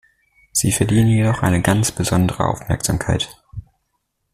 Sie 0.51 0.71
verdienen 0.71 1.11
jedoch 1.11 1.43
eine 1.43 1.61
ganz 1.61 1.91
besondere 1.91 2.45
Aufmerksamkeit. 2.45 3.29